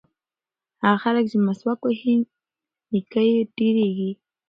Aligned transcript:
هغه 0.83 0.97
خلک 1.03 1.25
چې 1.31 1.37
مسواک 1.47 1.79
وهي 1.83 2.13
نیکۍ 2.91 3.29
یې 3.35 3.41
ډېرېږي. 3.57 4.11